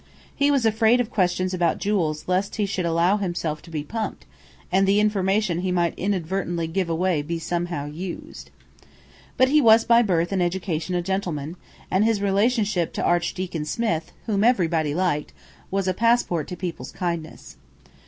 [0.35, 4.25] He was afraid of questions about jewels lest he should allow himself to be pumped,
[4.71, 8.49] and the information he might inadvertently give away be somehow "used."
[9.37, 11.55] But he was by birth and education a gentleman;
[11.91, 15.33] and his relationship to Archdeacon Smith, whom everybody liked,
[15.69, 17.57] was a passport to people's kindness.